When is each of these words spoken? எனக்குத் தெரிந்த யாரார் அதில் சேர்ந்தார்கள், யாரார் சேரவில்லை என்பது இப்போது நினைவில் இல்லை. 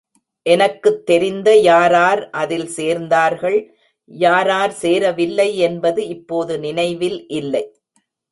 எனக்குத் 0.45 1.05
தெரிந்த 1.05 1.49
யாரார் 1.61 2.29
அதில் 2.33 2.69
சேர்ந்தார்கள், 2.77 3.57
யாரார் 4.11 4.73
சேரவில்லை 4.73 5.57
என்பது 5.59 6.07
இப்போது 6.07 6.59
நினைவில் 6.59 7.19
இல்லை. 7.33 7.63